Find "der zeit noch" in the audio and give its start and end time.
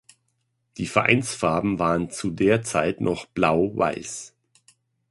2.31-3.27